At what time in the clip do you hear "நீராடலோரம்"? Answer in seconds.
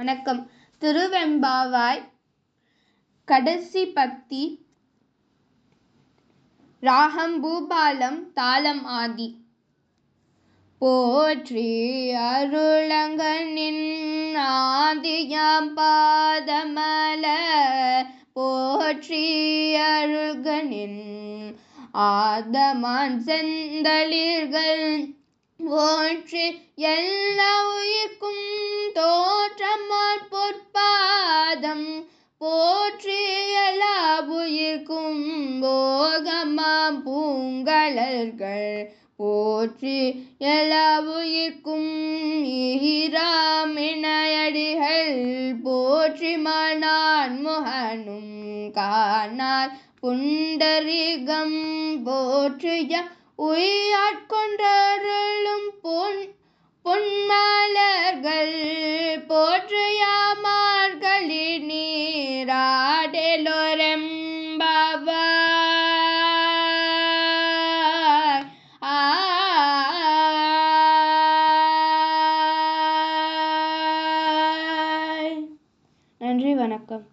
61.70-62.88